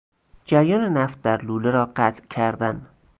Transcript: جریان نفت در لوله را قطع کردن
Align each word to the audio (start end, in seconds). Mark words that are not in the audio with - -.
جریان 0.45 0.83
نفت 0.97 1.21
در 1.21 1.45
لوله 1.45 1.71
را 1.71 1.91
قطع 1.95 2.25
کردن 2.25 2.87